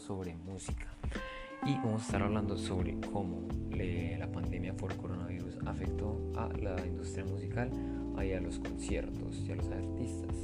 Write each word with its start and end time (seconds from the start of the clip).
sobre 0.00 0.34
música 0.34 0.88
y 1.64 1.74
vamos 1.74 2.02
a 2.02 2.04
estar 2.06 2.22
hablando 2.24 2.56
sobre 2.56 2.98
cómo 3.12 3.46
la 4.18 4.26
pandemia 4.26 4.76
por 4.76 4.96
coronavirus 4.96 5.58
afectó 5.64 6.20
a 6.34 6.48
la 6.48 6.84
industria 6.84 7.24
musical 7.24 7.70
y 8.20 8.32
a 8.32 8.40
los 8.40 8.58
conciertos 8.58 9.38
y 9.46 9.52
a 9.52 9.54
los 9.54 9.70
artistas. 9.70 10.36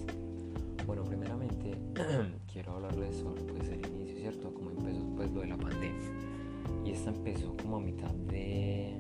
Bueno, 0.87 1.03
primeramente 1.05 1.77
quiero 2.53 2.75
hablarles 2.75 3.17
sobre 3.17 3.43
pues, 3.43 3.69
el 3.69 3.85
inicio, 3.85 4.17
¿cierto? 4.17 4.55
Cómo 4.55 4.71
empezó 4.71 5.05
pues, 5.17 5.33
lo 5.33 5.41
de 5.41 5.49
la 5.49 5.57
pandemia. 5.57 6.09
Y 6.85 6.93
esta 6.93 7.11
empezó 7.11 7.57
como 7.57 7.79
a 7.79 7.81
mitad 7.81 8.15
de 8.31 8.97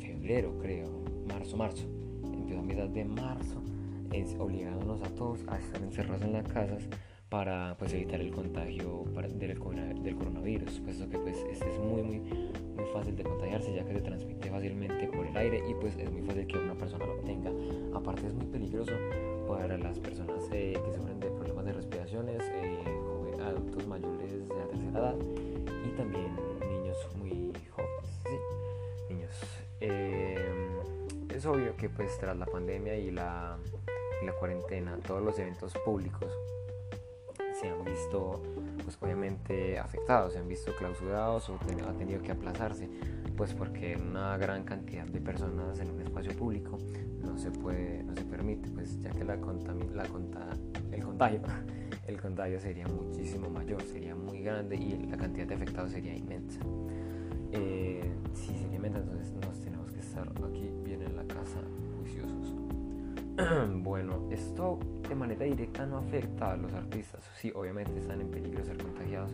febrero, 0.00 0.58
creo, 0.60 1.04
marzo, 1.28 1.56
marzo. 1.56 1.84
Empezó 2.24 2.58
a 2.58 2.62
mitad 2.62 2.88
de 2.88 3.04
marzo, 3.04 3.62
obligándonos 4.40 5.00
a 5.02 5.14
todos 5.14 5.46
a 5.46 5.60
estar 5.60 5.80
encerrados 5.80 6.22
en 6.22 6.32
las 6.32 6.48
casas 6.48 6.88
para 7.32 7.74
pues, 7.78 7.94
evitar 7.94 8.20
el 8.20 8.30
contagio 8.30 9.06
del, 9.38 9.58
coronavirus, 9.58 10.80
puesto 10.80 11.08
que 11.08 11.16
pues, 11.16 11.38
este 11.50 11.66
es 11.66 11.78
muy, 11.78 12.02
muy, 12.02 12.18
muy 12.18 12.84
fácil 12.92 13.16
de 13.16 13.24
contagiarse 13.24 13.74
ya 13.74 13.82
que 13.86 13.94
se 13.94 14.02
transmite 14.02 14.50
fácilmente 14.50 15.06
por 15.06 15.26
el 15.26 15.34
aire 15.34 15.64
y 15.66 15.72
pues 15.72 15.96
es 15.96 16.12
muy 16.12 16.20
fácil 16.20 16.46
que 16.46 16.58
una 16.58 16.74
persona 16.74 17.06
lo 17.06 17.14
tenga. 17.20 17.50
Aparte 17.96 18.26
es 18.26 18.34
muy 18.34 18.44
peligroso 18.44 18.92
para 19.48 19.78
las 19.78 19.98
personas 19.98 20.44
eh, 20.52 20.78
que 20.84 20.92
sufren 20.92 21.20
de 21.20 21.30
problemas 21.30 21.64
de 21.64 21.72
respiraciones, 21.72 22.42
eh, 22.52 22.84
adultos 23.42 23.86
mayores 23.86 24.46
de 24.46 24.54
la 24.54 24.66
tercera 24.66 24.98
edad 24.98 25.16
y 25.86 25.96
también 25.96 26.36
niños 26.68 26.98
muy 27.16 27.50
jóvenes. 27.70 28.42
Niños. 29.08 29.30
Eh, 29.80 30.36
es 31.34 31.46
obvio 31.46 31.74
que 31.78 31.88
pues 31.88 32.18
tras 32.18 32.36
la 32.36 32.44
pandemia 32.44 32.94
y 32.94 33.10
la, 33.10 33.56
y 34.22 34.26
la 34.26 34.32
cuarentena, 34.34 34.98
todos 34.98 35.22
los 35.22 35.38
eventos 35.38 35.72
públicos 35.82 36.30
se 37.62 37.70
han 37.70 37.84
visto 37.84 38.42
pues 38.82 38.98
obviamente 39.00 39.78
afectados, 39.78 40.32
se 40.32 40.40
han 40.40 40.48
visto 40.48 40.74
clausurados 40.74 41.48
o 41.48 41.58
han 41.88 41.96
tenido 41.96 42.20
que 42.20 42.32
aplazarse, 42.32 42.88
pues 43.36 43.54
porque 43.54 43.96
una 43.96 44.36
gran 44.36 44.64
cantidad 44.64 45.06
de 45.06 45.20
personas 45.20 45.78
en 45.78 45.90
un 45.90 46.00
espacio 46.02 46.32
público 46.32 46.78
no 47.22 47.38
se 47.38 47.52
puede, 47.52 48.02
no 48.02 48.14
se 48.16 48.24
permite, 48.24 48.68
pues 48.70 49.00
ya 49.00 49.10
que 49.10 49.24
la, 49.24 49.36
la 49.36 50.04
el 50.90 51.02
contagio, 51.04 51.40
el 52.08 52.20
contagio 52.20 52.60
sería 52.60 52.86
muchísimo 52.88 53.48
mayor, 53.48 53.80
sería 53.82 54.16
muy 54.16 54.40
grande 54.40 54.76
y 54.76 55.06
la 55.06 55.16
cantidad 55.16 55.46
de 55.46 55.54
afectados 55.54 55.92
sería 55.92 56.16
inmensa. 56.16 56.60
Eh, 57.52 58.10
si 58.34 58.54
sería 58.58 58.76
inmensa, 58.76 58.98
entonces 58.98 59.32
nos 59.34 59.60
tenemos 59.60 59.92
que 59.92 60.00
estar 60.00 60.28
aquí 60.44 60.68
bien 60.82 61.02
en 61.02 61.16
la 61.16 61.24
casa 61.24 61.60
juiciosos. 61.96 62.56
bueno, 63.82 64.28
esto 64.30 64.78
de 65.08 65.14
manera 65.14 65.44
directa 65.44 65.86
no 65.86 65.98
afecta 65.98 66.52
a 66.52 66.56
los 66.56 66.72
artistas. 66.74 67.22
Sí, 67.36 67.52
obviamente 67.54 67.98
están 67.98 68.20
en 68.20 68.30
peligro 68.30 68.60
de 68.60 68.64
ser 68.64 68.78
contagiados, 68.78 69.32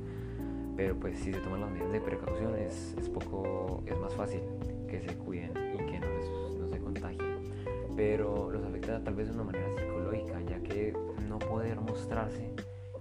pero 0.77 0.99
pues 0.99 1.19
si 1.19 1.33
se 1.33 1.41
toman 1.41 1.61
las 1.61 1.71
medidas 1.71 1.93
de 1.93 2.01
precaución 2.01 2.57
es, 2.57 2.95
poco, 3.13 3.83
es 3.87 3.99
más 3.99 4.15
fácil 4.15 4.41
que 4.89 5.01
se 5.01 5.17
cuiden 5.17 5.51
y 5.75 5.79
que 5.79 6.01
no, 6.01 6.59
no 6.59 6.69
se 6.69 6.79
contagien. 6.79 7.39
Pero 7.97 8.51
los 8.51 8.65
afecta 8.65 9.03
tal 9.03 9.15
vez 9.15 9.29
de 9.29 9.35
una 9.35 9.45
manera 9.45 9.69
psicológica, 9.77 10.41
ya 10.43 10.61
que 10.61 10.95
no 11.29 11.39
poder 11.39 11.81
mostrarse 11.81 12.55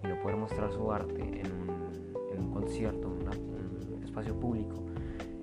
y 0.03 0.07
no 0.07 0.19
poder 0.21 0.37
mostrar 0.37 0.71
su 0.71 0.91
arte 0.91 1.21
en 1.21 1.51
un, 1.51 2.15
en 2.33 2.39
un 2.39 2.51
concierto, 2.51 3.07
en 3.07 3.93
un 3.93 4.03
espacio 4.03 4.39
público, 4.39 4.85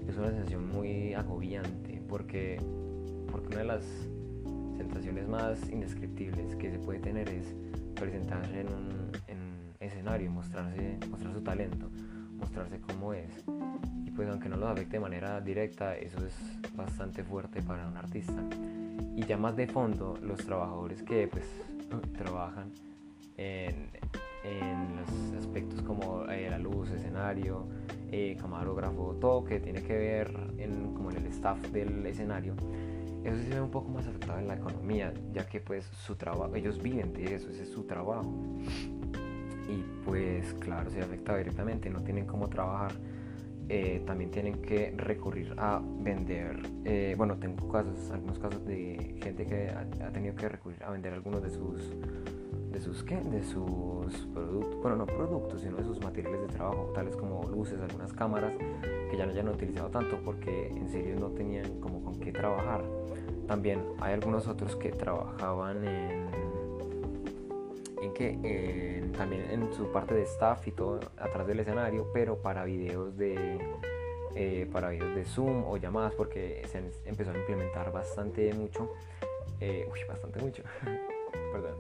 es 0.09 0.17
una 0.17 0.29
sensación 0.29 0.69
muy 0.69 1.15
agobiante 1.15 2.03
porque, 2.09 2.59
porque 3.31 3.47
una 3.49 3.59
de 3.59 3.65
las 3.65 3.85
sensaciones 4.77 5.29
más 5.29 5.69
indescriptibles 5.69 6.57
que 6.57 6.71
se 6.71 6.79
puede 6.79 7.01
tener 7.01 7.29
es 7.29 7.55
presentarse 7.95 8.61
en 8.61 8.69
un, 8.69 8.95
escenario 9.81 10.29
y 10.29 10.31
mostrarse, 10.31 10.99
mostrar 11.11 11.35
su 11.35 11.43
talento, 11.43 11.91
mostrarse 12.37 12.81
cómo 12.81 13.13
es. 13.13 13.45
Y 14.05 14.11
pues 14.11 14.29
aunque 14.31 14.49
no 14.49 14.57
lo 14.57 14.69
afecte 14.69 14.93
de 14.93 15.01
manera 15.01 15.41
directa, 15.43 15.95
eso 15.95 16.25
es 16.25 16.35
bastante 16.75 17.23
fuerte 17.23 17.61
para 17.63 17.87
un 17.87 17.97
artista. 17.97 18.43
Y 19.15 19.25
ya 19.27 19.37
más 19.37 19.57
de 19.57 19.67
fondo, 19.67 20.17
los 20.23 20.39
trabajadores 20.39 21.03
que 21.03 21.29
pues 21.29 21.45
trabajan 22.17 22.73
en, 23.37 23.91
los 24.97 25.45
aspectos 25.45 25.83
como 25.83 26.25
eh, 26.31 26.49
la 26.51 26.59
luz, 26.59 26.91
escenario, 26.91 27.67
eh, 28.11 28.37
camarógrafo, 28.39 29.17
todo 29.21 29.45
que 29.45 29.61
tiene 29.61 29.83
que 29.83 29.95
ver 29.95 30.35
en, 30.59 30.95
como 30.95 31.11
en 31.11 31.17
el 31.17 31.27
staff 31.27 31.61
del 31.71 32.05
escenario, 32.07 32.55
eso 33.25 33.37
se 33.43 33.55
ve 33.55 33.61
un 33.61 33.71
poco 33.71 33.89
más 33.89 34.07
afectado 34.07 34.39
en 34.39 34.49
la 34.49 34.55
economía, 34.55 35.13
ya 35.33 35.47
que 35.47 35.61
pues 35.61 35.87
su 35.87 36.15
trabajo, 36.17 36.55
ellos 36.55 36.83
viven 36.83 37.13
de 37.13 37.35
eso, 37.35 37.49
ese 37.49 37.63
es 37.63 37.71
su 37.71 37.85
trabajo. 37.85 38.33
Y 39.69 39.83
pues 40.05 40.53
claro, 40.61 40.91
se 40.91 41.01
afecta 41.01 41.37
directamente, 41.37 41.89
no 41.89 42.03
tienen 42.03 42.27
cómo 42.27 42.49
trabajar. 42.49 42.93
Eh, 43.71 44.03
también 44.07 44.31
tienen 44.31 44.61
que 44.61 44.93
recurrir 44.95 45.55
a 45.57 45.81
vender, 45.83 46.61
eh, 46.85 47.15
bueno, 47.17 47.39
tengo 47.39 47.67
casos, 47.69 48.11
algunos 48.11 48.39
casos 48.39 48.63
de 48.67 49.19
gente 49.23 49.47
que 49.47 49.71
ha, 49.71 50.11
tenido 50.13 50.35
que 50.35 50.51
recurrir 50.51 50.85
a 50.85 50.91
vender 50.91 51.15
algunos 51.15 51.43
de 51.43 51.49
sus, 51.49 51.97
de 52.75 52.81
sus, 52.81 53.05
¿qué? 53.05 53.17
De 53.17 53.43
sus 53.45 54.27
productos, 54.35 54.81
bueno, 54.83 54.97
no 54.97 55.07
productos, 55.07 55.63
sino 55.63 55.77
de 55.77 55.85
sus 55.85 56.01
materiales 56.01 56.43
de 56.43 56.49
trabajo, 56.49 56.91
tales 56.95 57.17
como 57.17 57.43
luces, 57.49 57.81
algunas 57.81 58.13
cámaras, 58.13 58.53
que 59.11 59.17
ya 59.17 59.25
no 59.25 59.33
hayan 59.33 59.49
utilizado 59.49 59.89
tanto 59.91 60.19
porque 60.25 60.69
en 60.69 60.89
serio 60.89 61.15
no 61.19 61.29
tenían 61.29 61.81
como 61.81 62.03
con 62.03 62.19
qué 62.19 62.33
trabajar. 62.33 62.83
También 63.47 63.81
hay 64.01 64.15
algunos 64.15 64.49
otros 64.49 64.75
que 64.77 64.91
trabajaban 64.91 65.85
en, 65.87 66.29
en 68.03 68.13
que 68.13 69.05
también 69.17 69.51
en 69.51 69.73
su 69.73 69.91
parte 69.93 70.15
de 70.15 70.23
staff 70.23 70.67
y 70.67 70.73
todo 70.73 71.01
atrás 71.17 71.47
del 71.47 71.61
escenario, 71.61 72.09
pero 72.13 72.39
para 72.39 72.65
videos 72.65 73.17
de 73.17 73.59
eh, 74.35 74.69
para 74.73 74.89
videos 74.89 75.15
de 75.15 75.25
Zoom 75.25 75.65
o 75.65 75.77
llamadas 75.77 76.13
porque 76.15 76.63
se 76.67 76.83
empezó 77.09 77.31
a 77.31 77.39
implementar 77.39 77.93
bastante 77.93 78.53
mucho, 78.53 78.91
eh, 79.61 79.89
uy, 79.93 80.01
bastante 80.09 80.41
mucho, 80.41 80.65
perdón, 81.53 81.77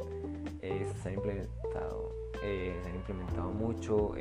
se 1.04 1.10
han 1.10 1.14
implementado, 1.16 2.10
se 2.40 2.88
han 2.88 2.96
implementado 2.96 3.52
mucho 3.52 4.14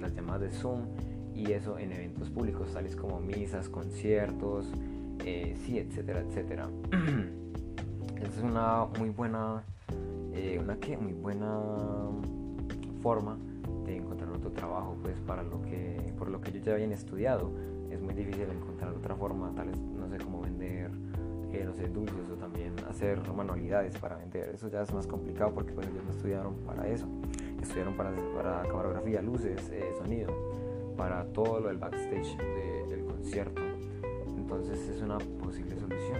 las 0.00 0.14
llamadas 0.14 0.40
de 0.40 0.50
Zoom 0.50 0.86
y 1.34 1.52
eso 1.52 1.78
en 1.78 1.92
eventos 1.92 2.30
públicos 2.30 2.72
tales 2.72 2.96
como 2.96 3.20
misas, 3.20 3.68
conciertos, 3.68 4.72
eh, 5.24 5.54
sí, 5.64 5.78
etcétera, 5.78 6.20
etcétera. 6.20 6.68
Esa 8.16 8.38
es 8.38 8.42
una 8.42 8.86
muy 8.98 9.10
buena, 9.10 9.62
eh, 10.32 10.58
una 10.62 10.76
muy 11.00 11.12
buena 11.12 11.60
forma 13.02 13.38
de 13.84 13.96
encontrar 13.96 14.30
otro 14.30 14.50
trabajo, 14.52 14.96
pues 15.02 15.18
para 15.20 15.42
lo 15.42 15.62
que, 15.62 16.12
por 16.18 16.28
lo 16.28 16.40
que 16.40 16.50
ellos 16.50 16.64
ya 16.64 16.72
habían 16.74 16.92
estudiado. 16.92 17.50
Es 17.90 18.00
muy 18.00 18.14
difícil 18.14 18.44
encontrar 18.50 18.92
otra 18.92 19.14
forma, 19.14 19.52
tal 19.54 19.68
vez, 19.68 19.78
no 19.78 20.08
sé, 20.08 20.18
cómo 20.18 20.42
vender, 20.42 20.90
eh, 21.52 21.64
no 21.64 21.74
sé, 21.74 21.88
dulces 21.88 22.28
o 22.30 22.34
también 22.34 22.59
hacer 23.00 23.32
manualidades 23.32 23.96
para 23.96 24.16
vender. 24.16 24.50
Eso 24.54 24.68
ya 24.68 24.82
es 24.82 24.92
más 24.92 25.06
complicado 25.06 25.54
porque 25.54 25.72
ellos 25.72 26.04
no 26.04 26.12
estudiaron 26.12 26.54
para 26.66 26.86
eso. 26.86 27.06
Estudiaron 27.62 27.96
para, 27.96 28.12
para 28.34 28.62
camarografía, 28.68 29.22
luces, 29.22 29.72
sonido, 29.98 30.32
para 30.96 31.24
todo 31.32 31.60
lo 31.60 31.68
del 31.68 31.78
backstage 31.78 32.36
del 32.88 33.04
concierto 33.04 33.62
entonces 34.52 34.96
es 34.96 35.00
una 35.00 35.16
posible 35.18 35.78
solución. 35.78 36.18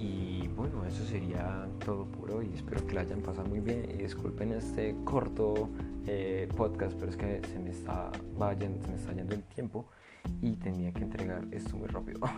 Y 0.00 0.48
bueno, 0.48 0.84
eso 0.84 1.04
sería 1.04 1.68
todo 1.86 2.04
por 2.04 2.32
hoy. 2.32 2.50
Espero 2.52 2.84
que 2.84 2.94
la 2.94 3.02
hayan 3.02 3.22
pasado 3.22 3.46
muy 3.46 3.60
bien 3.60 3.88
y 3.88 4.02
disculpen 4.02 4.52
este 4.52 4.96
corto 5.04 5.70
eh, 6.04 6.48
podcast, 6.56 6.94
pero 6.98 7.12
es 7.12 7.16
que 7.16 7.40
se 7.46 7.60
me, 7.60 7.70
está, 7.70 8.10
se 8.12 8.88
me 8.90 8.96
está 8.96 9.12
yendo 9.12 9.36
el 9.36 9.44
tiempo 9.44 9.86
y 10.42 10.56
tenía 10.56 10.92
que 10.92 11.04
entregar 11.04 11.46
esto 11.52 11.76
muy 11.76 11.88
rápido. 11.88 12.20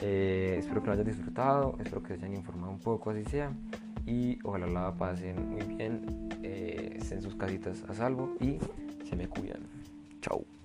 Eh, 0.00 0.58
espero 0.60 0.80
que 0.80 0.86
lo 0.86 0.92
hayan 0.92 1.06
disfrutado, 1.06 1.76
espero 1.80 2.00
que 2.04 2.16
se 2.16 2.24
hayan 2.24 2.36
informado 2.36 2.70
un 2.70 2.78
poco, 2.78 3.10
así 3.10 3.24
sea 3.24 3.52
y 4.06 4.38
ojalá 4.44 4.68
la 4.68 4.94
pasen 4.94 5.50
muy 5.50 5.62
bien, 5.62 6.28
eh, 6.44 6.98
estén 7.00 7.20
sus 7.20 7.34
casitas 7.34 7.82
a 7.88 7.94
salvo 7.94 8.36
y 8.38 8.58
se 9.04 9.16
me 9.16 9.26
cuidan. 9.26 9.66
Chao. 10.20 10.57